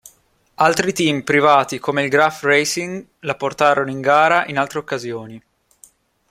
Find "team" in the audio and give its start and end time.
0.93-1.21